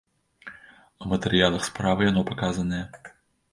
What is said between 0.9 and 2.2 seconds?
ў матэрыялах справы